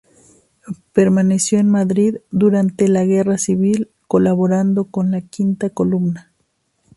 [0.93, 6.31] Permaneció en Madrid durante la Guerra Civil, colaborando con la Quinta Columna.